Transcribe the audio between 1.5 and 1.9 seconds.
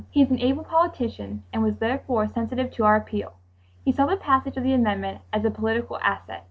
and was